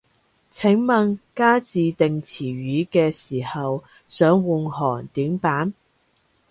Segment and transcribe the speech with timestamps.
[0.49, 5.75] 請問加自訂詞語嘅時候，想換行點辦